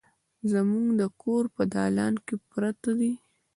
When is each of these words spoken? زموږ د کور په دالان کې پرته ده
زموږ 0.51 0.85
د 1.01 1.03
کور 1.21 1.43
په 1.55 1.63
دالان 1.73 2.13
کې 2.25 2.35
پرته 2.49 2.91
ده 2.99 3.11